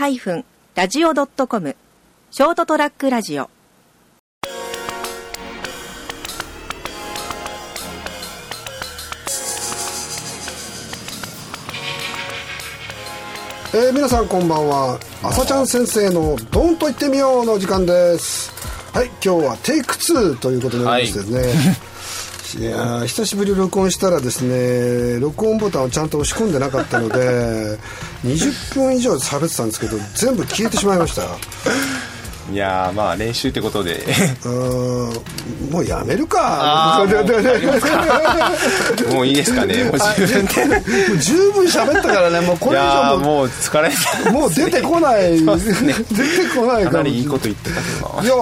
[0.00, 1.76] ST-radio.com
[2.30, 3.50] ショートトラックラジオ。
[13.72, 14.98] えー、皆さんこんばんは。
[15.22, 18.50] 朝ちゃん先生の「ドンと言ってみよう」の時間です。
[18.94, 21.52] はい今日はテイク2ということになりましてね、い、
[22.58, 27.78] 久しぶり録音したらですね録音ボタンをちゃんと押し込んでなかったので
[28.24, 31.22] 20分以上喋ってたんですけど全部消えてしまいました
[32.52, 34.04] いやまあ練習ってことで。
[34.44, 35.70] うん。
[35.70, 37.04] もうやめるか。
[39.12, 39.84] もういいですかね。
[39.84, 40.46] もう十分
[41.20, 42.40] 十分喋ったからね。
[42.46, 43.90] もうこいれ以上もう疲れ
[44.24, 45.40] たもう出てこない、ね
[46.10, 48.34] 出てこないかかもなりいいこと言ってたけどないや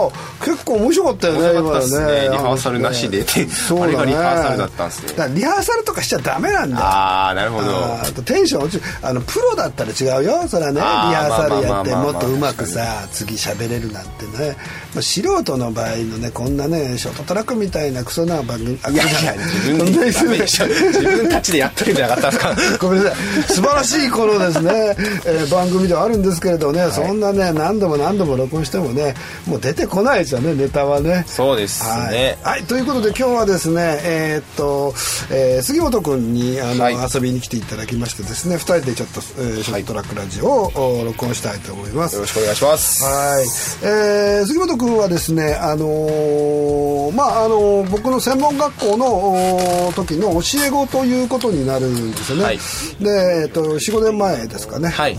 [0.45, 3.19] 結構面白かったよね今のリハーサルなしで。
[3.19, 3.27] ね。
[3.27, 5.13] あれがリハーサルだったんすね。
[5.35, 6.83] リハーサルとかしちゃダメなんだよ。
[6.85, 8.23] ああなるほど。
[8.23, 10.49] テンション落ちるあのプロだったら違うよ。
[10.49, 14.57] それはねリハーサルやってもっとうまくさ次喋れるなんてね、
[14.95, 18.97] まあ、素人の場合のねこんなねショートトラックみたいなクソな番組あい。
[18.97, 22.87] やいや自分で自分たちでやってるんじゃなかったんですか？
[22.87, 23.43] ごめんなさい。
[23.45, 29.15] 素晴らしいこのですね、えー番組ではあるんですけれどね、そんなね何度も何度も録音してもね
[29.47, 31.25] もう出てこないですよねネタはね。
[31.27, 32.37] そうですね。
[32.43, 34.95] はい、はいということで今日はですねえーっと、
[35.31, 36.97] えー杉本君にあの、はい。
[37.15, 42.15] 遊びに来ていただきましてですね2人でちょっと、えーショートトラックラジオを、お録音したいと思います。
[42.17, 43.05] よろしくお願いします。
[43.05, 43.45] はい、
[43.83, 52.45] えー杉本君はですね、あのーまああのー僕の専門学校のお時の教え子ということになるんですよね。
[52.45, 52.59] はい。
[53.01, 54.89] で、えっと45年前ですかね。
[54.89, 55.17] はい。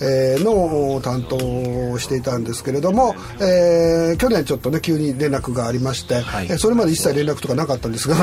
[0.00, 6.46] えーのお担当をしていたんですけれども、えー去年ちょっとね急に連絡がありまして、はい。
[6.46, 8.16] えーそれまで一切連絡とかなかったんですが。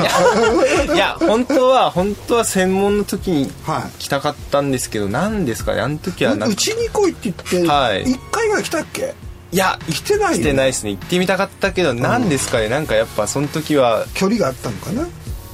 [0.94, 3.98] いや本当は本当は専門の時にはい。
[3.98, 5.80] 来たかったんですけど何ですかね？
[5.80, 8.04] あの時はうちに来いって言って、はい。
[8.04, 9.14] 1回ぐらい来たっけ？
[9.52, 10.38] いや来てないよ。
[10.38, 10.90] 来てないですね。
[10.92, 12.68] 行ってみたかったけど何ですかね。
[12.68, 15.06] なんかやっぱその時は距離があったのかな？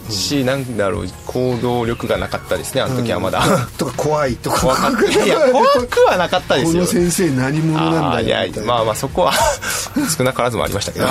[0.09, 1.09] しなんだろう。
[1.27, 3.43] 行動力がなかったですねあの時はまだ、
[3.77, 4.61] とか怖いとか。
[4.61, 5.25] 怖かった。
[5.25, 6.87] いや 怖くはなかったですよ。
[6.87, 8.73] この先生何者なんだよみたいな。
[8.75, 9.33] まあまあそこは
[10.17, 11.07] 少なからずもありましたけど。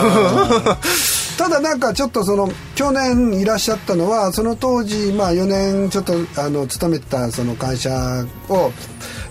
[1.38, 8.72] ただなんかちょっとその去年いらっしゃったのはその当時まあ4年ちょっとあの勤めてたその会社を、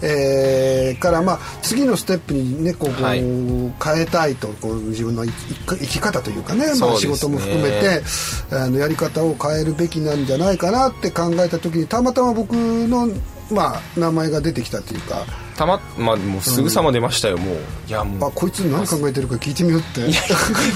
[0.03, 8.03] えーからまあ次のステップにねこう変えたいとこう自分の生き方というかねまあ、仕事も含めて
[8.51, 13.09] あのやり方を変えるべきなんじゃないかなって考えた時にたまたま僕の
[13.51, 15.25] まあ名前が出てきたというか。
[15.56, 17.56] たままあもうすぐさま出ましたよもう。
[17.89, 18.29] いやもう。
[18.29, 20.12] あこいつ何考えてるか聞いてみようって。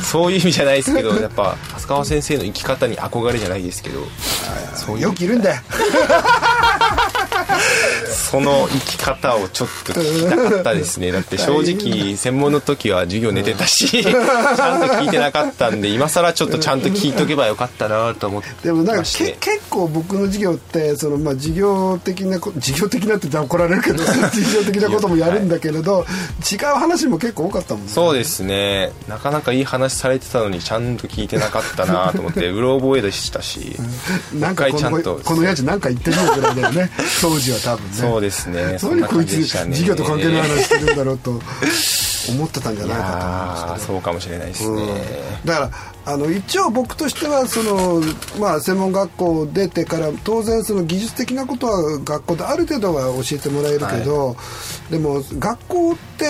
[0.03, 4.01] そういう意味じゃないですけどやっぱ蓮川先生の生き方に憧れじゃないですけど。
[4.75, 5.01] そう。
[5.01, 5.61] よくいるんだよ
[8.31, 11.11] その生き方をちょっと聞きたかったですね。
[11.13, 19.35] だって正直専門の時は授業寝てたし ちゃんと聞いてなかったんで今更ちょっとちゃんと聞いとけばよかったなと思ってでもなんか結
[19.69, 26.07] 構僕の授業ってそのまあ授業的なこ 授業的なって言ったら怒られるけど授業的なこともやるんだけれど、
[26.51, 27.93] 違う話も結構多かったもんね。
[27.93, 28.93] そうですね。
[29.09, 33.77] なかなかいい話されてたのにちゃんと聞いてなかったなと思ってうろ覚えでしたし。
[34.35, 35.21] なんかこのちゃんと。
[35.25, 36.91] このやつなんか言ってるよぐらいだよね。
[37.21, 38.79] 当時は多分ねそうですね。
[38.83, 41.41] 何こいつ感じでしたね授業と関係ない話してるんだろうと思
[42.45, 44.87] ってたんじゃいないかと思いやますそうかもしれないですね、
[45.45, 45.71] だから
[46.13, 48.01] あの一応僕としてはその、
[48.39, 54.37] まあ、専門学校出てから当然その技術的なことは学校である程度は教えてもらえるけど、
[54.91, 56.27] でも学校って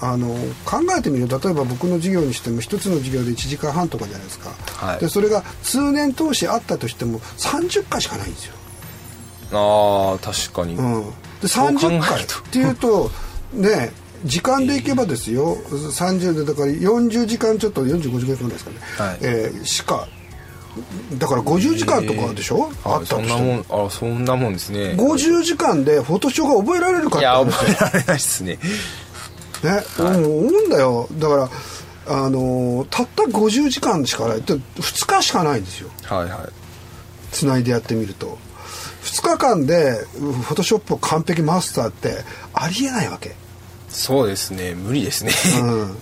[0.00, 0.28] あの
[0.64, 1.28] 考えてみる。
[1.28, 4.50] と例えば僕の授業にしても一つの授業で1時間半とかじゃないですか、
[4.86, 5.00] はい。
[5.00, 8.54] でそれが通年通しあったとしても30回しかないんですよ。
[9.52, 11.12] ああ確かに、うん、
[11.44, 12.04] でそう考え30ると。
[12.06, 13.10] 回っていうと
[13.52, 13.92] ね
[14.24, 15.56] 時間でいけばですよ。
[15.68, 19.18] 30でだから40時間ちょっと45時間くらいですかね、はい。
[19.20, 20.08] えーしか。
[21.18, 24.94] だから50時間とかでしょ、ああったとしてそんなももんあそんなもんですね。
[24.96, 27.50] 50時間でフォトショーが覚えられるかいやって。
[27.52, 28.58] 話覚えられないですね。
[29.62, 31.08] ね、もう思うんだよ。
[31.12, 31.50] だから
[32.06, 34.38] あのーたった50時間しかない。
[34.38, 35.90] って2日しかないんですよ。
[36.02, 36.38] はいはい。
[37.30, 38.38] つないでやってみると
[39.04, 43.34] 2日間でフォトショップを完璧マスターってありえないわけ。
[43.88, 44.74] そうですね。
[44.74, 45.96] 無理ですね、うん。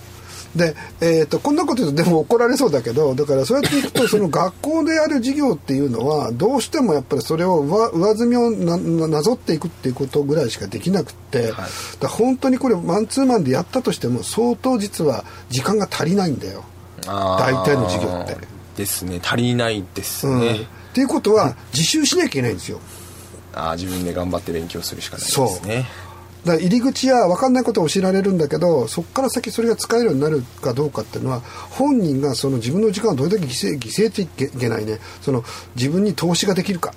[0.55, 11.67] で、えー、とこんなこと言うとでも怒られそうだけどだからそうやっていくと その学校でやる授業っていうのはどうしてもやっぱりそれを上上積みをなななぞっていくっていうことぐらいしかできなくって、だか
[12.01, 16.63] ら本当にこれマンツーマンでやったとしても相当実は時間が足りないんだよ。
[17.05, 18.37] 大体の授業って。
[18.77, 19.19] ですね。
[19.23, 22.79] 足りないですうん、っね、ていうことは自習しなきゃいけないんですよ。
[23.55, 25.87] あー自分で頑張って勉強するしかないですね。
[26.45, 34.99] だ入り口や分かんないことを教えられるんだけどそこから先それが使えるようになるかどうかっていうのは本人がその自分の時間をどれだけ犠牲犠牲っていけないね。
[35.21, 35.43] その
[35.75, 36.93] 自分に投資ができるか、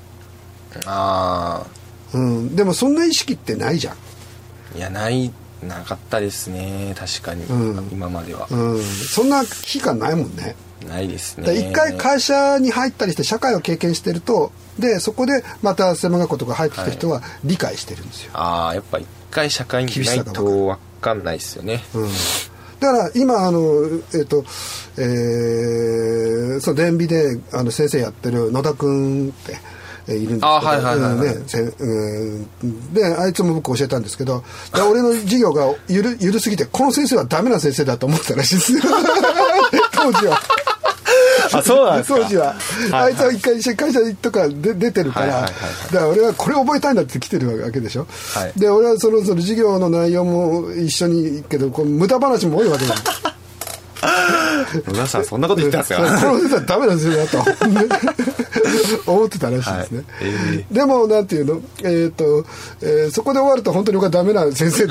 [0.84, 1.64] あ
[2.12, 3.96] うん、でもそんな意識ってないじゃん、あ
[4.76, 5.32] いやない
[5.62, 6.94] なかったですね。
[6.96, 7.88] 確かに、うん。
[7.92, 10.54] 今までは、うん、そんな危機感ないもんね
[10.86, 11.54] ないですね。
[11.54, 21.82] 一回会社に入ったりして社会を経験してるとでそこでまた専門学校とか入ってきた人は理解してるんですよ、ああやっぱ一回社会にいないと分かんないですよね。
[21.94, 22.08] うん、
[22.80, 23.60] だから今あの
[24.14, 24.44] えっ、と
[24.98, 29.58] えー、そう電美であの先生やってる野田君って。
[30.08, 30.46] えーいるんですけど。
[30.46, 31.12] あはいはいはいはい。
[31.12, 32.94] うんねうん。
[32.94, 38.80] であいつも僕教えたんですけどで俺の授業がゆるゆるすぎてこの先生はダメな先生だと思ったらしいですよ。
[39.92, 40.40] 当時は
[41.52, 42.18] あそうなんですか。
[42.20, 42.54] 当時は、
[42.92, 45.52] あいつは一回会社とかで出てるから、だか
[45.92, 48.52] ら俺はこれ覚えたいんだって来てるわけでしょ、はい。
[48.58, 53.02] で俺はそのその授業の内容も一緒にけどこう無駄話も多いわけです
[54.86, 57.44] 野田さんそんなこと言ってたんですこかの先生はダメなんですよと。
[59.06, 60.06] 思ってたらしいですね、はい。
[60.22, 61.62] えでもなんていうの？
[61.82, 62.44] えっ、と、
[62.82, 64.86] えーそこで終わると本当に僕はダメな先生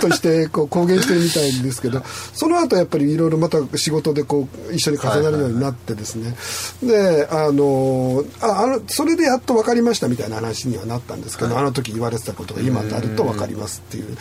[0.00, 2.02] としてこう公言してるみたいんですけど
[2.32, 6.36] その後やっぱりいろいろまた仕事でこう一緒に重なるようになってですね、
[6.82, 14.16] であのああのそれでやっと分かりましたみたいな話にはなったんですけど、あの時言われてたことが今になると分かりますっていう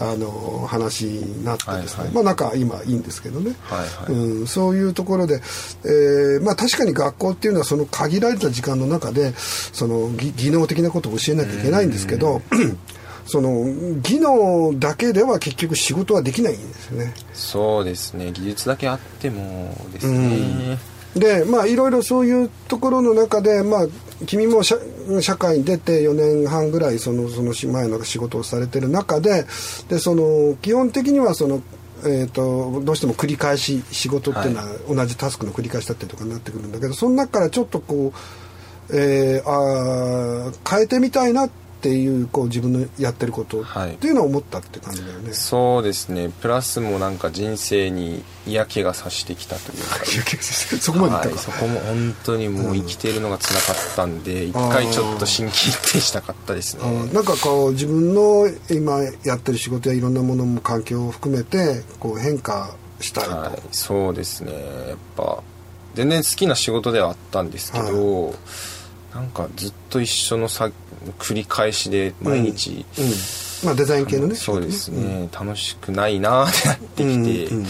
[0.00, 2.14] あの話になってですね、はいはい。
[2.14, 4.12] まあ仲今いいんですけどね、はいはい。
[4.12, 5.40] うん、そういうところで、
[5.84, 12.42] えーまあ、確かに学校っていうのはその限られた時間の中でその技技能的なことを教えなきゃいけないんですけど
[13.26, 13.64] その
[14.00, 17.14] 技能だけでは結局仕事はできないんですよね。
[17.34, 18.32] そうですね。
[18.32, 20.78] 技術だけあってもですね、
[21.14, 23.86] でまあいろいろそういうところの中で、まあ、
[24.26, 24.76] 君も社
[25.20, 29.44] 社会に出て4年半ぐらいそのその前の仕事をされてる中で
[29.88, 31.62] でその基本的にはその、
[32.04, 38.12] えー、とどうしても繰り返し仕事っていうのは同じタスクの繰り返しだったりとかになってくるんだけどその中からちょっとこ
[38.90, 43.94] う、えーあー変えてみたいなっていうこう自分のやってることはい。
[43.94, 45.32] っていうのを思ったって感じだよね。
[45.32, 46.30] そうですね。
[46.40, 50.04] プラスもなんか人生に嫌気がさしてきたというか。
[50.80, 56.80] そこまでいったか、はい、そこも本当にもう生きてるのが辛かったんで、一回ちょっと心機一転したかったですね。
[56.84, 64.52] うんなんかこう自分の今やってる仕事やいろんなものも環境を含めてこう変化したいと、はい、そうですね。
[64.88, 65.42] やっぱ
[65.94, 68.34] 全然好きな仕事ではあったんですけど、
[69.14, 70.70] なんかずっと一緒のさ
[71.18, 73.66] 繰り返しで毎日、うん。
[73.66, 77.66] まあデザイン系のねそうですね、楽しくないなーってなってきて、うんうん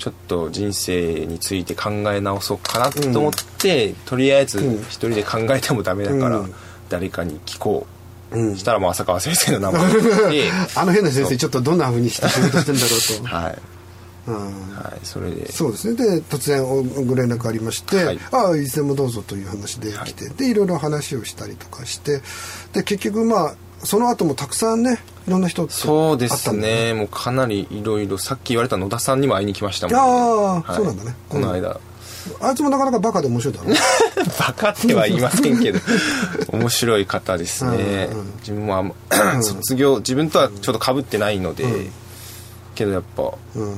[0.00, 4.82] ちょっと人生について考え直そうかなと思って、とりあえずうん。
[4.84, 6.54] 一人で考えてもダメだから、うん。
[6.88, 7.86] 誰かに聞こ
[8.32, 8.56] う、うん。
[8.56, 9.82] したらもう浅川先生の名前
[10.74, 13.79] あの変な先生ちょっとどんな風にして仕事してんだろう はい、と、うん
[14.26, 15.50] はい、それで。
[15.50, 15.96] そうですね。
[15.96, 18.20] で突然おご連絡ありまして、はい。
[18.32, 22.20] ああいつでもどうぞという話で来て、でいろいろ話をしたりとかして
[22.72, 26.94] で結局まあその後もたくさんねいろんな人そうですんだよね。
[26.94, 31.14] もうかなりいろいろさっき言われた野田さんにも会いに来ましたもんああそうなんだね。
[31.28, 31.80] この間、
[32.40, 33.70] あいつもなかなかバカで面白いだろう。
[33.70, 33.78] ね
[34.38, 35.80] バカっては言いませんけど
[36.52, 38.32] 面白い方ですね、うんうん。
[38.40, 41.90] 自分もあんま卒業自分とはちょっとかぶってないので、うん。
[42.74, 43.76] けどやっぱうん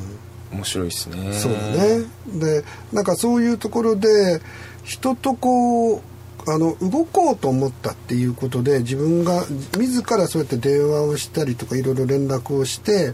[0.52, 1.32] 面白いですね。
[1.32, 2.04] そうだね。
[2.34, 4.40] でなんかそういうところで
[4.84, 6.00] 人とこう
[6.46, 9.44] あの動こうと思ったっていうことで自分が
[9.78, 13.12] 自らそうやって電話をしたりとかいろいろ連絡をして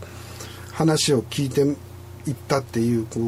[0.72, 1.60] 話を聞いて
[2.30, 3.22] いったっていうこう、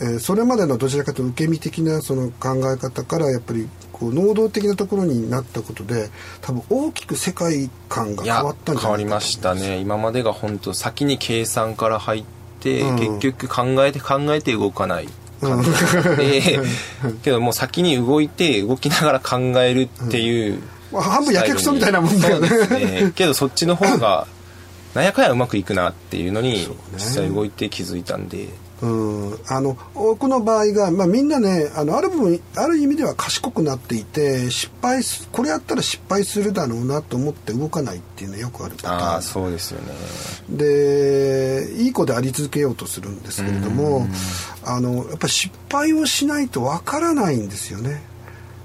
[0.00, 6.10] えーそれまでのどちらかというと受け身的なその考え方からやっぱりこう能動的なところになったことで
[6.42, 9.78] 多分大きく世界観が変わったんじゃ変わりないかとましたね。
[9.78, 12.35] 今までが本当先に計算から入って、
[12.80, 12.96] うん。
[12.96, 15.08] 結局考えて考えて動かない。
[15.40, 15.70] 感じ
[16.16, 16.60] で、
[17.22, 22.48] けどもう先に動いて動きながら考えるっていう、まあ半分やけくそみたいなもんだよね。
[22.48, 23.12] ね。
[23.14, 24.26] けどそっちの方が
[24.94, 28.48] なんやかんやうまくいくなっていうのに実際動いて気づいたんで
[28.82, 28.86] う
[29.32, 39.92] ん、あの多くの場合が、まあ、みんなねあのある部分ある意味では賢くなっていて失敗すこれやったら失敗するだろうなと思って動かないっていうのはよくあるパタああーそうですよね。
[40.52, 44.06] ンでいい子であり続けようとするんですけれども
[44.62, 48.02] あのやっぱり失敗をしないとわからないんですよね。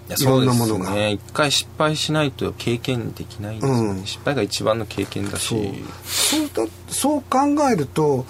[0.09, 0.91] いろんなものが。
[0.91, 4.05] ね一回失敗しないと経験できないですよね、うん。
[4.05, 5.61] 失敗が一番の経験だそう。
[5.61, 7.39] しそうだそう考
[7.71, 8.25] えると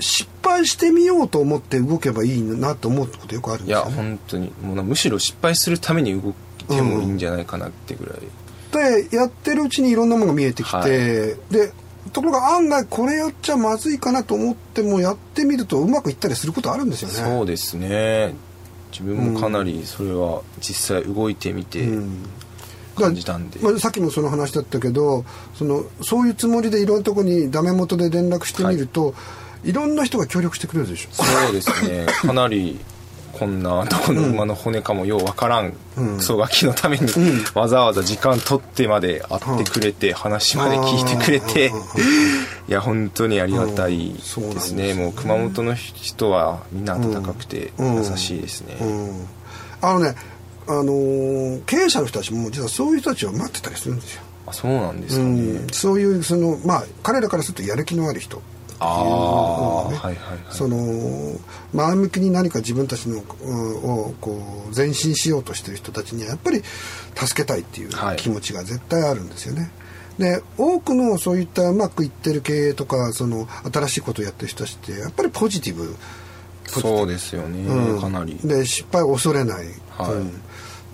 [0.00, 4.08] 失敗してみようと思って動けばいいなと思うことよくあるんいやですよね。
[4.10, 4.52] 本当に。
[4.62, 6.34] もうなむしろ失敗するために動い
[6.68, 10.88] てもいいんじゃないかなってぐらい、でやってるうちにいろんなものが見えてきて、はい。
[10.88, 11.72] で
[12.12, 17.14] ところが案外これやっちゃまずいかなと思ってもやってみるとうまくいったりすることあるんですよね。
[17.14, 18.34] そうですね。
[18.92, 21.86] 自分もかなりそれは実際動いてみて
[22.96, 25.24] 感じたんで、まあ、さっきもその話だったけど
[25.54, 29.14] そのそういうつもりでいろんなところにダメ元で連絡してみると、はい、
[29.66, 31.08] いろんな人が協力してくれるでしょ。
[31.12, 32.06] そうですね。
[32.06, 32.78] かなり
[33.32, 35.72] こんなどこの馬の骨かもようわからん。
[35.94, 37.06] クソガキのために
[37.54, 41.72] わざわざ時間取ってまで会ってくれて話まで聞いてくれて。
[42.68, 44.94] いや本当にありがたいですね。
[44.94, 48.76] もう熊本の人はみんな温かくて優しいですね。
[49.82, 50.14] あのね
[50.68, 54.22] あのー、経営者の人たちも実はそういう人たちを待ってたりするんですよ。
[54.46, 58.40] あそうなんですかね、うん、そういうそのまあ彼らからするとやる気のある人
[58.78, 60.38] ああ、ね、はいはいはい。
[60.50, 60.76] その
[61.72, 66.62] 前向きに何か自分たちの、うん、をこう前進しようとしてる人たちにはやっぱり
[67.14, 69.70] 助けたいっていう気持ちが絶対あるんですよね、
[70.18, 75.96] はい、で多くのそういったうまくいってる経営とかその新しいことをやってる人たちってやっぱりポジティブ
[76.68, 78.36] そうですよね、うん、かなり。
[78.42, 80.12] で失敗を恐れない、はい。
[80.12, 80.42] うん、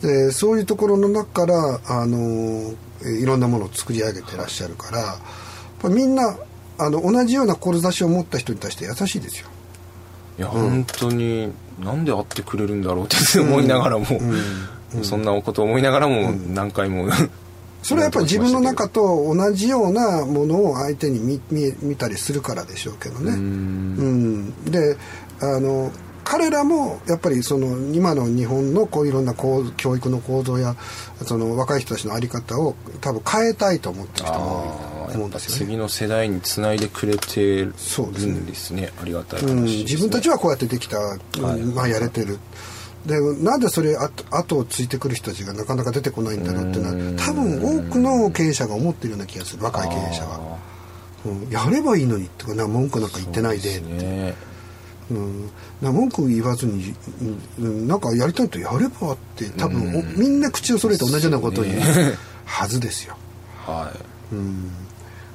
[0.03, 6.39] でそういうところの中からあのいろんなものを作り上げてらっしゃるから、みんな
[6.85, 9.49] あの同じような志を持った人に対して優しいですよ。
[10.39, 14.07] いや、うん、本当になんで会ってくれるんだろうって 思いながらも、
[14.95, 17.09] うん、 そんなこと思いながらも何回も、
[17.83, 23.33] それはやっぱり自分の中と同じようなものを相手に見見見たりするからでしょうけどね。
[23.33, 24.97] うん、で
[25.41, 25.91] あの
[26.25, 30.77] 彼らもやっぱりその今の日本のこういろんな教育の構造や
[31.25, 34.92] その若い人たちの在り方を多分変えたいと思ってる人も多い。
[34.92, 37.73] と思うんですよ、ね、次の世代につないでくれてるん
[38.47, 41.17] ですね、ね、ありがたい、ねうん、自分たちはこうやってできた、は
[41.57, 42.39] い、まあ、やれてる。
[43.07, 50.59] でなんでそれ後をついてくる人たちがなかなか出てこないんだろうっていうのは多分多くの経営者が思ってるような気がする若い経営者は、
[51.27, 54.53] うん、やればいいのにとかな文句なんか言ってないでって。
[55.11, 55.51] うん、
[55.83, 56.95] な文句言わずに、
[57.59, 61.81] うん、なんかやりたいとやればって多分、うん、みんな口を揃えて同じようなことを言う
[62.45, 63.17] はずですよ。
[63.67, 63.93] は
[64.33, 64.71] い、うん、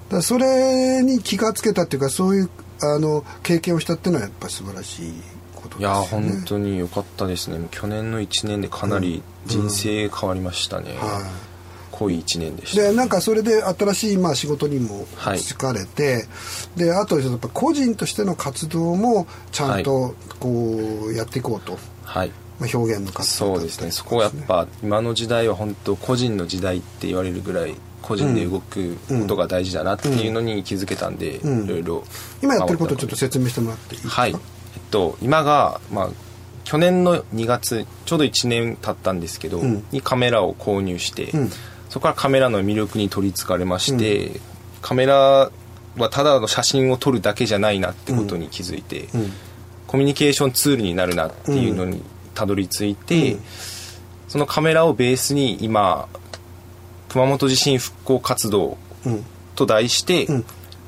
[0.09, 2.49] だそれに気がつけたっていうかそういう
[2.81, 5.13] あの経験をしたっていうのはやっぱり素晴らしい
[5.55, 7.67] ことです、ね、いや本当に良かったですね。
[7.71, 10.91] 去年の1年でかなり人生変わりましたね。
[10.97, 11.47] はい。
[11.91, 12.83] 濃い1年でした。
[12.83, 22.31] でなんかそれで新しいまあ仕事にも就かれて、はい、であとやっぱ個人としての活動もちゃんとこうやっていこうと、はい。
[22.59, 23.91] まあ、表現の活動、ね、そうですね。
[23.91, 32.03] そこはやっぱ今の時代は本当個人の時代って言われるぐらい個人で動くことが大事だなっていうのに気づけたんで、いろいろ
[32.41, 34.21] 今やってることをちょっと説明してもらっていいですか？
[34.21, 34.31] はい。
[34.31, 34.37] えっ
[34.91, 36.09] と今がまあ
[36.63, 41.49] 去年の2月ちょうど1年経ったんですけど、うん、にカメラを購入して、うん。
[41.89, 44.41] そこからカメラの魅力に取りつかれまして、うん、
[44.81, 45.49] カメラ
[45.95, 49.31] はただの写真を撮るだけじゃないなってことに気づいて、うん、
[49.87, 52.03] コミュニケーションツールになるなっていうのに
[52.35, 53.41] たどり着いて、うん、
[54.27, 56.09] そのカメラをベースに今
[57.09, 58.77] 熊本地震復興活動
[59.55, 60.27] と題して、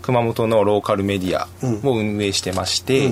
[0.02, 1.48] 熊本のローカルメディア
[1.88, 3.04] を運営してまして、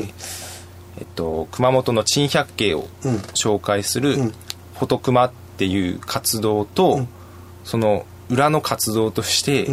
[1.00, 2.88] えっと、熊本の珍百景を
[3.34, 4.16] 紹介する
[4.78, 7.06] 「フォトクマ」っていう活動と、
[7.64, 9.70] その裏の活動として、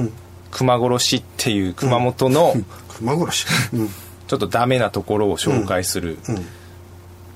[0.50, 2.55] 熊殺しっていう熊本の、
[2.88, 3.47] 熊殺し、
[4.26, 6.19] ちょっとダメなところを紹介する、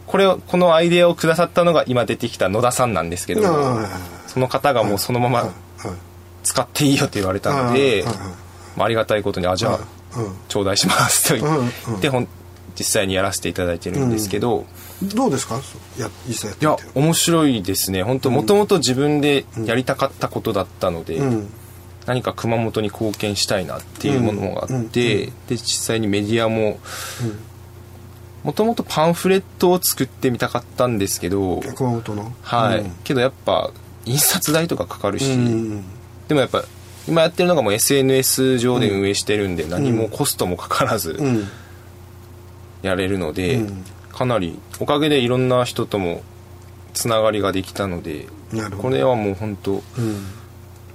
[0.07, 3.43] これをこのアイデアをくださったのが今出てきた野田さんなんですけど
[4.26, 5.52] その方がもうそのまま
[6.42, 8.04] 使っていいよって言われたので、
[8.76, 9.78] まあ、ありがたいことにあじゃあ
[10.49, 12.11] 頂戴しますと言って
[12.76, 14.64] 実際にやらせていただいてるんですけど、
[15.02, 15.61] どうですか？
[15.99, 18.04] や実際いや面白いですね。
[18.04, 21.50] 本当もともと自分でやりたかったことだったので、うん、
[22.06, 26.78] 何か熊本に貢献したいなっていうものがあって、で実際にメディアも
[28.44, 32.32] もともとパンフレットを作ってみたかったんですけど熊本の？
[32.42, 33.73] はい、けどやっぱ
[34.05, 35.37] 印刷代とかかかるし、
[36.28, 36.64] でもやっぱ
[37.07, 41.19] 今やってるのがもう SNS 上で運営してるんで、何もコストもかからず
[42.83, 43.61] やれるので、
[44.12, 46.23] かなりおかげでいろんな人とも
[46.93, 48.26] つながりができたので
[48.81, 49.83] これはもう本当、うん、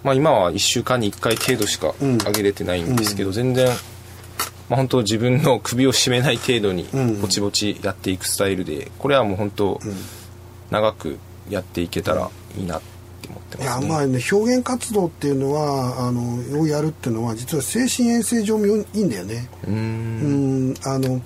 [0.04, 3.74] まあ今は1週間に1回程度しか上げれてないんですけど、うん、全然、ま
[4.72, 6.88] あ、本当自分の首を絞めない程度に
[7.22, 9.80] ぼちぼちやっていくスタイルでこれはもう本当、
[10.70, 11.18] 長く
[11.50, 12.93] やっていけたらいいなって
[13.30, 19.50] 思ってます、ね、いやまあね表現活動っていうのはあのをやるっていうのは実は精神衛生上もいいんだよね。
[19.68, 20.74] うん。
[20.86, 21.22] あの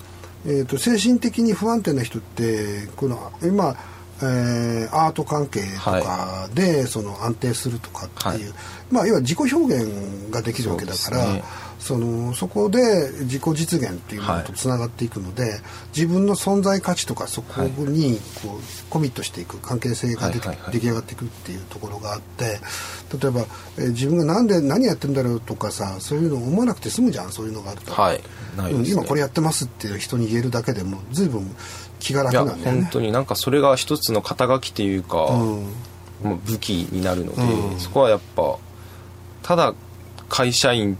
[0.46, 3.76] えーと、精神的に不安定な人ってこの今
[4.20, 8.54] えー、アート関係とかで、その安定するとかっていう、
[8.90, 11.42] まあ要は自己表現ができるわけだからそ,、ね、
[11.78, 12.80] そのそこで
[13.22, 15.60] 自己実現っていうものとつながっていくので、
[15.96, 20.42] 自分の存在価値とかそこにこう、コミットしていく関係性ができ、
[20.72, 22.58] 出来上がっていくっていうところがあって
[23.16, 23.46] 例えば、
[23.78, 28.16] えー、自分が何で何やってんだろうとかさそういうの思わなくて済むじゃんそういうのがあると、はい。
[28.16, 28.22] ね、
[28.90, 31.54] 今これやってますっていう人に言えるだけでも随分
[32.00, 32.82] 気が楽なんだよね。
[32.82, 35.26] 本当になんかそれが一つの肩書きというか、
[36.24, 38.58] うん、武器になるので、うん、そこはやっぱ
[39.42, 39.74] ただ
[40.28, 40.98] 会社員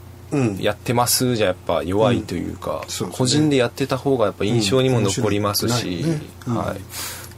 [0.59, 3.07] やってますじゃやっぱ弱いというか、うん。
[3.07, 6.81] うね、個人でやってた方がやっぱ印象にも残りますし、ね、はい。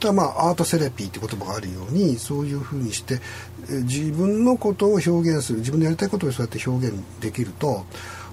[0.02, 3.20] だまあアートセラピーって言葉があるようにそういうふうにして
[3.68, 7.84] 自分のことを表現する自分のやりたいことをそうやって表現できると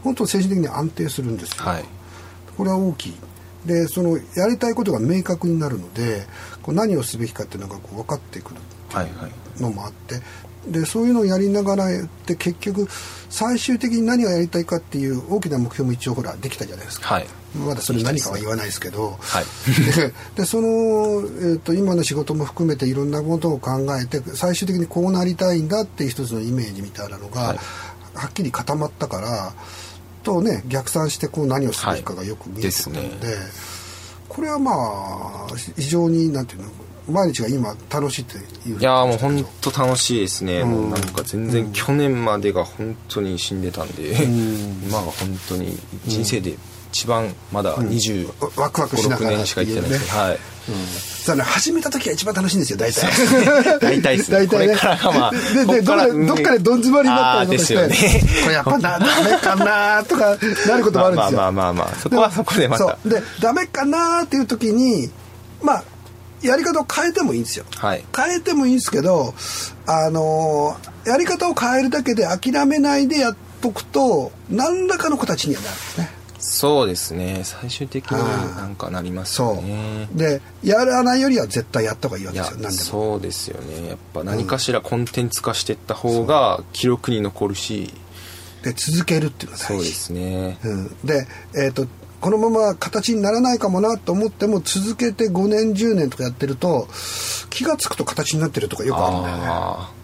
[0.04, 1.86] 本当精神的に安定するんですよ、はい、
[2.58, 3.14] これは大きい。
[3.66, 6.26] でそのやりたいことが明確になるので
[6.62, 8.56] こう何をすべきかっていうのがこう分かってくる
[9.60, 12.88] のもあって、はいはい、でそういうのをやりながらって結局
[13.30, 19.46] 最終的に何をやりたいかっていう大きな目標も一応ほらできたじゃないですか、はい、まだそれ何かは言わないですけど、はい、
[20.36, 27.58] でその、えーと、今の仕事も含めていろんなことを考えて最終的にこうなりたいんだっていう一つのイメージみたいなのが、はい、
[28.16, 29.54] はっきり固まったから
[30.24, 33.36] とね逆算してこう何をすべきかがよく見えてくるので、ね、
[34.28, 36.70] これはまあ非常になんていうの
[37.10, 38.38] 毎日が今楽しいって
[38.70, 46.56] いういやもう本当楽しいですね、うん、もうなんか全然去年までが本当に死んでたんで、うん、 今が本当に人生で
[46.92, 50.40] 一番まだ25、うん、ワクワクしながら年しか行ってないですけど、はい、うん、
[50.88, 51.44] そうね。
[51.44, 53.12] 始めた時が一番楽しいんですよ大体。
[53.80, 54.38] 大体ですね。
[54.38, 54.68] 大体ね。
[54.68, 60.38] これからがまあででどっかでどっかでどん詰まりになったりとかして、ね、これやっぱダメかなとか
[60.68, 61.38] なることもあるんですよ。
[61.40, 62.98] まあまあまあまあそこはそこでまた。
[63.06, 65.10] でダメかなっていう時に
[65.62, 65.84] まあ
[66.42, 69.34] やり方を変えてもいいんですよ、はい、変えてもいいんですけど
[69.86, 76.20] あのやり方を変えるだけで諦めないでやっとくと何らかの形にはなるんですね。
[76.40, 77.42] そうですね。
[77.44, 78.18] 最終的に
[78.56, 80.08] なんかなりますよね。
[80.14, 82.72] でやらないよりは絶対やった方がいいわけですよ何でも。
[82.72, 83.90] そうですよね。
[83.90, 87.94] やっぱ何かしらコンテンツ化していった方が記録に残るし、
[88.64, 89.74] で続けるっていうのが大事。
[89.74, 91.88] そうですね、うん、でえっ、ー、と
[92.22, 96.88] このまま形にならないかもなと思っても続けて5年10年とかやってると
[97.50, 100.00] 気が付くと形になってるとかよくあるんだよね。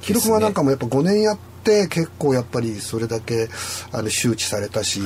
[0.00, 3.48] 記録はなんかもやっぱ5年やって結構やっぱりそれだけ
[3.92, 5.00] あの周知されたし、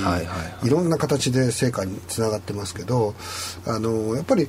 [0.62, 3.14] いろんな形で成果につながってますけど
[3.66, 4.48] あのやっぱり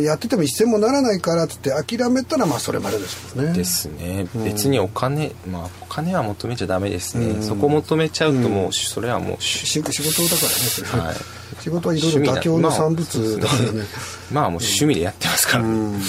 [0.00, 3.52] やってても一銭もならないからっつって諦めたらまあそれまでですよね。
[3.52, 10.12] ですね、うん、別にお金まあお金は求めちゃダメですね、うん、そこ求めちゃうともう、それはもう仕事だか
[10.94, 11.12] らね、は。
[11.12, 11.16] い、
[11.60, 13.48] 仕事はいろいろ妥協の産物だ。
[13.48, 13.84] からね。
[14.32, 15.64] まあもう趣味でやってますから。
[15.64, 16.00] ね、うん。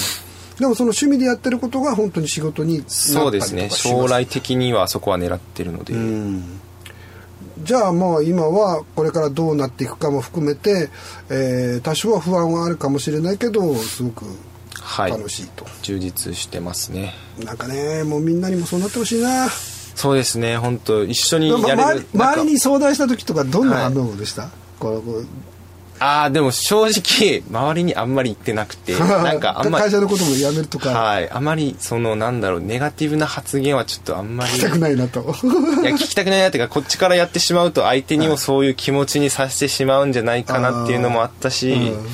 [0.60, 3.70] でもその趣味でやってることが本当に仕事にそうですね。
[3.70, 6.62] 将来的にはそこは狙ってるので、うん
[7.64, 10.90] じゃあもう今はこれからどうなっていくかも含めて、
[11.30, 14.26] えー、多少は不安はあるかもしれないけどすごく
[14.98, 17.14] 楽しいと、はい、充実してますね。
[17.44, 19.48] なんかねもうみんなにもそうなってほしいな。
[19.50, 20.58] そうですね。
[20.58, 22.08] 本当一緒にやれる。
[22.14, 25.02] 周りに相談した時とかどんな反応でした、はい、この
[26.04, 30.90] ああでも正直周りにあんまり言ってなくて なんかあんまり会社のこともやめるとか。
[30.90, 35.22] はいあまりそのなんだろうネガティブな発言はちょっとあんまり聞きたくないなと。
[35.22, 42.08] いや聞きたくないなっていうかこっちからやってしまうと相手にもそういう気持ちにさせてしまうんじゃないかなっていうのもあったし、うん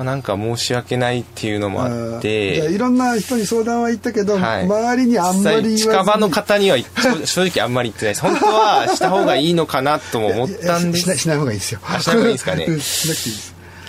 [0.00, 2.72] まあ、なんか申し訳ないっていうのもあって。
[2.72, 6.78] いろんな人に相談は言ったけど、はい、周りにあんまり近場の方には
[7.26, 8.22] 正直あんまり言ってないです。
[8.22, 11.18] 本当はした方がいいのかなとも思ったんです。
[11.18, 11.80] しない方がいいですよ。
[12.00, 12.66] しない方がいいですかね。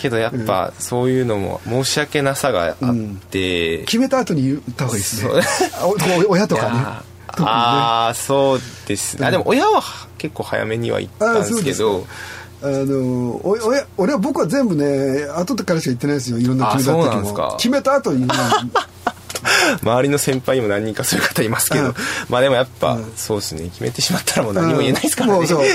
[0.01, 2.75] けどやっぱそういうのも申し訳なさがあっ
[3.29, 5.31] て、うん、決めた後に言った方がいいですね。
[6.27, 6.77] 親とかね。
[6.77, 6.83] ね、
[7.47, 9.13] ああそうです。
[9.13, 9.81] ね、うん、でも親は
[10.17, 12.05] 結構早めには言ったんですけど
[12.63, 16.37] あのお俺俺は僕は全部ね後からしか言ってないですよ。
[16.37, 17.55] いろんな決めた時も。
[17.57, 18.27] 決めた後に
[19.81, 21.93] 周りの先輩にも何人かそういう方いますけど、うん、
[22.29, 23.63] まあでもやっぱ、うん、そうですね。
[23.63, 25.65] 決めてしまったらもう何も言えないですからね、うん、そう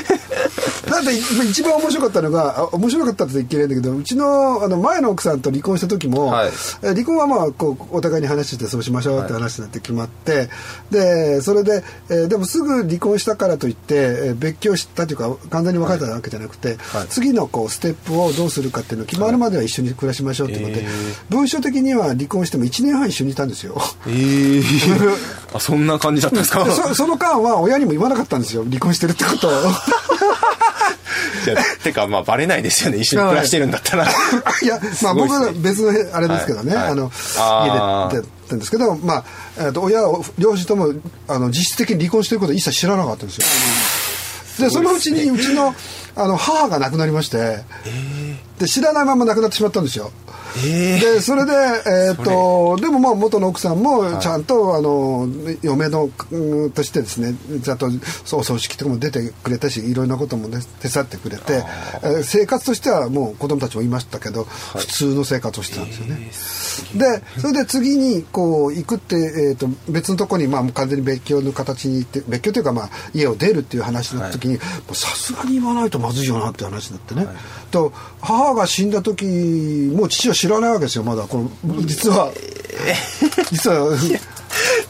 [0.90, 1.14] だって
[1.48, 6.50] 一番面白かったのが面白かったって言っていけないんだけどうちのあの前の奥さんと離婚した時も、はい、
[6.82, 10.48] 離婚はまあこうお互いに話してそうしましょうって話になって決まって、はい、
[10.90, 20.86] でそれで、えー、でもすぐ離婚したからといって、えー、別居したというか完全に別れたわけじゃなくて、はい、次のこうステップをどうするかっていうの決まるまでは一緒に暮らしましょうっていうことで、
[21.30, 23.76] 文書的には離婚しても1年半一緒にいたんですよ。
[24.06, 25.00] えー、
[25.54, 26.66] あそんな感じだったんですか？
[26.66, 28.64] そその間は親にも言わなかったんですよ。
[28.64, 29.50] 離婚してるってことを
[31.84, 32.98] てかまあバレないですよね。
[32.98, 34.04] 一緒に暮らしてるんだったら。
[34.04, 34.66] い。
[34.66, 38.16] や、まあ僕は別のあれですけどね、あの家でやって
[38.50, 39.24] るんですけど、まあ、
[39.58, 40.92] えーと親は両親とも
[41.28, 43.38] あの実質的に離婚してることを一切知らなかったんです
[44.60, 44.68] よ。
[44.68, 45.74] でそのうちにうちの
[46.16, 47.58] あの母が亡くなりまして、
[48.58, 50.10] で知らないまま亡くなってしまったんですよ。
[50.64, 55.28] えでそれで、えー、とでもまあ元の奥さんもちゃんと、あの
[55.62, 57.86] 嫁のうんとしてですねちゃんと
[58.32, 61.64] お葬式とかも出てくれたしいろんなことも、ね、手伝ってくれて、
[62.02, 66.30] えー生活としてはもう子供たちもいましたけど、普通の生活をしてたんですよね。
[66.94, 74.60] でそれで次にこう行くって、えー、と別のところに、まあ、完全に別居の形に行って別居というか、まあ、家を出るっていう話の時にも
[74.92, 77.26] うさすがに言わないとまずいよなって話になってね、
[77.72, 79.24] と母が死んだ時
[79.92, 81.24] もう父は知らないわけですよまだ。
[81.24, 81.50] この
[81.84, 82.32] 実は、
[83.50, 83.88] 実は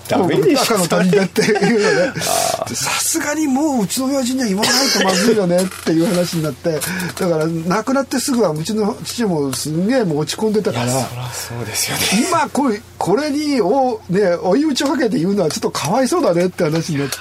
[0.08, 2.12] ダメでしょ赤の他人だっていうのね。
[2.68, 6.72] でさすがにもううちの親父には言わないとまずいよねっていう話になって。
[6.72, 10.86] だから亡くなってすぐはうちの父もすんげえもう落ち込んでたから。
[10.86, 12.26] そうですよね。
[12.28, 17.16] 今これこれにお、ね、追い打ちをかけて言うのはちょっとかわいそうだねって話になって。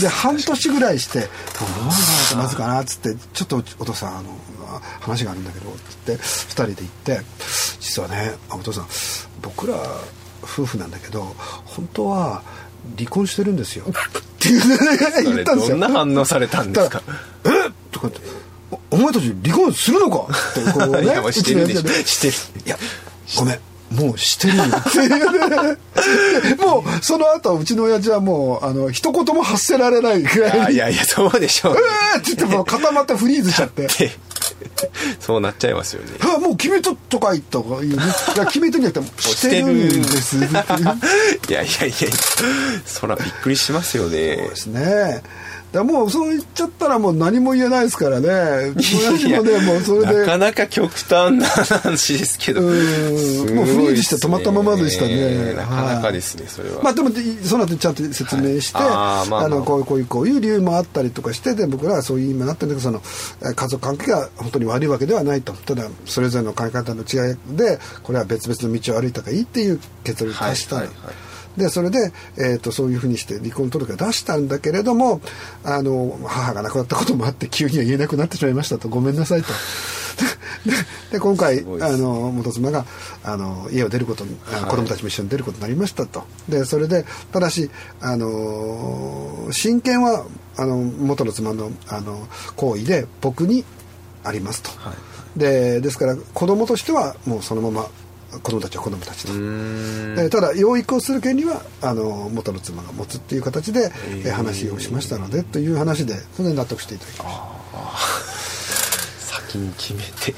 [0.00, 1.20] で半年ぐらいして
[1.58, 4.38] 「どうなるとまずかな」っつって「ちょっとお父さんあの
[5.00, 7.20] 話があるんだけど」っつって2人で行って
[7.80, 8.86] 「実はねあお父さん
[9.42, 9.76] 僕ら
[10.42, 12.42] 夫婦なんだけど本当は
[12.96, 13.92] 離婚してるんですよ」 っ
[14.38, 15.76] て言ったんですよ。
[15.76, 17.02] どんな反応されたんですか？
[17.44, 17.48] え？
[17.90, 18.20] とかって
[18.70, 21.80] お「お前たち離婚するのか?」ってこうね いやもうしてるでしょ。
[21.80, 22.34] うちの親父してる。
[22.66, 22.78] いや
[23.36, 23.58] ごめん。
[23.92, 24.64] もうしてるよ。
[24.64, 25.10] っていう
[25.68, 25.76] ね
[26.58, 30.70] もうその後うちの親父はもうあの一言も発せられないぐらい。
[30.70, 31.80] にいやいやそうでしょうね。
[32.14, 33.86] えーって言ってもう固まってフリーズしちゃって。
[33.86, 34.10] で
[35.20, 36.12] そうなっちゃいますよね。
[36.20, 38.02] あもう決めとっとかいとかいうね
[38.34, 40.36] いや決めとんじゃなくてしてるんです。
[40.42, 40.42] い
[41.52, 41.94] やいやいや
[42.84, 44.36] そらびっくりしますよね。
[44.38, 45.22] そうですね
[45.72, 48.28] だもうそう言っちゃったらもう何も言えないですからね。
[48.28, 50.20] もねもうそれで。
[50.20, 52.60] なかなか極端な話ですけど。
[52.60, 55.54] もうフリーズして止まったままでしたね。
[55.54, 56.82] なかなかですねそれは。
[56.82, 57.10] まあでも
[57.42, 58.86] その後ちゃんと説明して、はい。
[58.90, 59.48] あーまあまあ。
[59.48, 65.54] のこういうこういうこういう理由もあったりとかしてで僕らはそういう意味になってるんだけどそのえ家族関係が本当に悪いわけではないと。
[65.54, 75.20] ただそれぞれの考え方の違いでこれは別々の道を歩いた方がいいっていう結論に達したの、はいはいはいでそれで、えー、とそういうふうにして離婚届を出したんだけれども
[75.64, 78.88] あの母が亡くなったこともあって急には言えなくなってしまいましたと。
[78.88, 79.48] ごめんなさいと。
[80.64, 80.72] で
[81.12, 81.64] で今回あ
[81.96, 82.84] の元妻が
[83.24, 86.24] あの家を出ることに、あの子供たちも一緒に出ることになりましたと。
[86.48, 90.24] でそれでただしあの親権は
[90.56, 93.64] あの元の妻のあの行為で僕に
[94.24, 95.38] ありますと、はい。
[95.38, 97.88] でですから子供としてはもうそのまま
[98.40, 99.32] 子供たちは子供たちと。
[99.32, 103.90] えーただ養育をする権利はあの元の妻が持つっていう形で、
[104.24, 107.42] えー話をしましたのでという話でそれで納得していただきました
[109.52, 110.34] 先に決めて。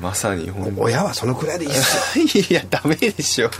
[0.00, 2.24] まさに本親はそのくらいでいいっすよ。
[2.50, 3.50] いやダメでしょ。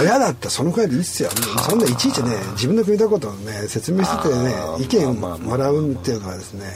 [0.00, 1.30] 親だったらそのくらいでいいっすよ。
[1.68, 6.72] そんないちいちね自分の決めたことをね説明しててね意見をもらうっていうのはですね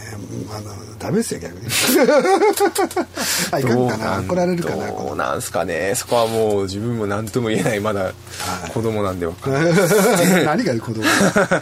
[0.50, 1.66] あのダメですよ逆に。
[3.50, 4.20] あいかんかな。
[4.20, 5.94] 怒られるかなどうなんすかね。
[5.96, 7.80] そこはもう自分も何とも言えない。
[7.80, 8.12] まだ
[8.72, 9.64] 子供なんでわかんない。
[10.46, 11.08] 何が子供だ？
[11.08, 11.60] は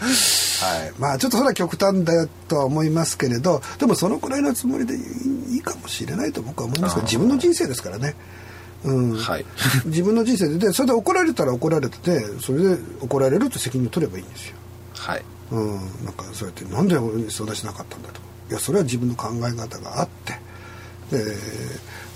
[0.84, 0.92] い。
[0.98, 5.00] まあちょっとそれは極端だよとは思いますけれどでもそのくらいのつもりでいい
[5.64, 8.14] かもしれないと僕は思いますけど自分の人生ですからね。
[8.84, 9.16] うん。
[9.16, 9.44] はい。
[9.86, 14.56] 自分の人生ででそれで怒られたら怒られててそれで怒られると責任を取ればいいんですよ。
[14.94, 15.22] はい。
[15.50, 18.20] うん、なんかそうやってなんで俺に相談しなかったんだと。
[18.50, 20.38] いやそれは自分の考え方があって
[21.10, 21.36] で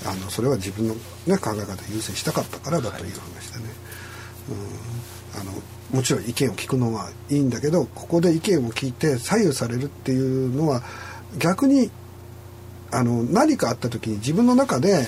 [0.05, 0.95] あのそれは自分の、
[1.27, 3.09] ね、考え方を優先したかったからだとい。
[3.09, 3.65] う話でね、
[5.35, 5.53] うん、あの
[5.91, 10.83] もちろん意見を聞くのはいいんだけどここで意見を聞いて左右されるっていうのは
[11.39, 11.91] 逆に
[12.91, 15.07] あの何かあった時に自分の中で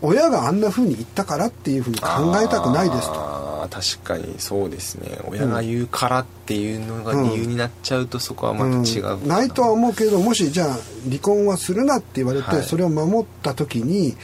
[0.00, 2.06] 親があんな風に言ったからっていう風に考
[2.40, 3.38] えたくないですと。
[3.70, 5.18] 確かにそうですね。
[5.28, 12.62] 親が言うからっていうのが理由になっちゃうとそこはまた違うかんないとは思うけどもしじゃあ離婚はするなって言われて、はい。
[12.62, 14.16] それを守った時に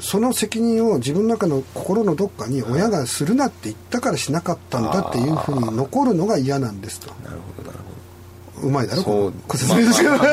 [0.00, 7.08] その責任を自分の中の心のどっかに親がするなって言ったからしなかったんだっていうふうに残るのが嫌なんですと。
[7.22, 7.84] なるほどなるほ
[8.62, 10.24] うまいだろそうこご説明ですけど、ど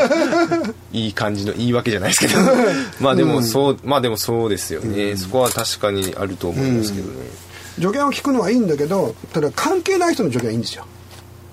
[0.91, 2.39] いい感じの言い訳じゃないですけど。
[3.01, 7.49] まあでもそう、まあでもそうですよね、そこは確かにあると思いますけどね。
[7.79, 10.85] 助言を聞くのはいいんだけどただ関係ない人の助言はいいんですよ。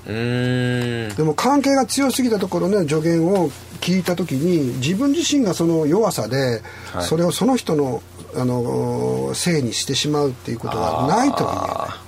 [0.06, 1.16] うーん。
[1.16, 6.62] でも関係が強すぎたところね助言を聞いた時に自分自身がその弱さで、
[6.92, 7.04] はい。
[7.04, 8.02] それをその人の
[8.34, 11.56] あのせいにしてしまうっていうことがない時にあー。
[11.56, 12.00] ま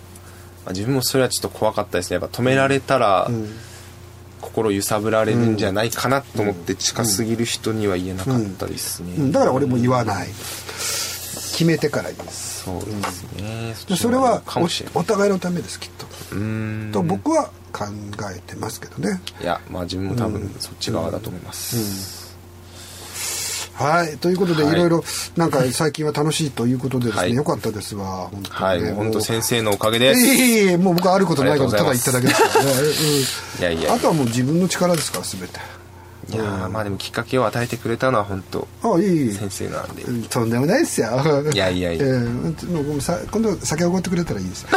[0.66, 2.18] あ自分もそれはちょっと怖かったですね。
[2.20, 3.31] やっぱ止められたら、
[4.40, 9.33] 心揺さぶられるんじゃないかなと思って近すぎる人には言えなかったですね、うん。
[9.33, 10.29] だから俺も言わない。
[10.29, 12.29] 決めてから言う。
[12.31, 14.42] そうですね、でそれは
[14.94, 16.07] おお互いのためですきっと。
[16.33, 16.90] うん。
[16.92, 17.87] と僕は考
[18.35, 19.20] えてますけどね。
[19.40, 22.17] いやまあ自分も多分そっち側だと思います、
[23.78, 24.18] はい。
[24.18, 24.72] ということで、はい。
[24.72, 25.04] い、ろいろ
[25.36, 27.34] なんか最近は楽しいということでですね、はい。
[27.34, 28.28] よかったですわ。
[28.28, 28.50] 本当にね。
[28.50, 28.92] はい。
[28.94, 32.70] 本当も先生のおかげいでいえいえもう僕はあることないことただ言っただけですからね、
[33.60, 35.77] いやいやうんあとはもう自分の力ですから全て
[36.30, 39.32] いやーまあでもきっかけを与えてくれたのは本当あいい。
[39.32, 40.02] 先生なんで。
[40.02, 41.08] うんとんでもないですよ。
[41.52, 42.04] いやいやいや。
[42.06, 44.68] ええもうさ今度酒おごってくれたらいいですよ。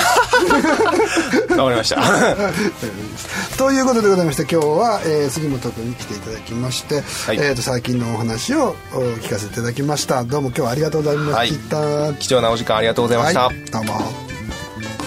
[1.50, 2.02] 頑張りました。
[3.58, 7.38] ということでございまして今日は、えー杉本君に来ていただきまして、はい。
[7.38, 10.24] えー、と最近のお話をお聞かせていただきました。
[10.24, 12.16] どうも今日はありがとうございました、はい。
[12.16, 14.02] 貴重なお時間ありがとうございました、はい、どうも。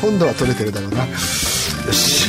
[0.03, 1.07] 今度は取れてるだろうな。
[1.07, 2.29] よし